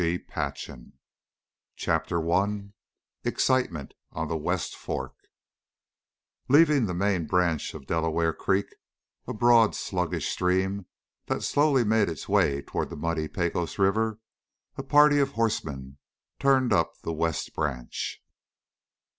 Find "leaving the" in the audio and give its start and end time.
6.49-6.95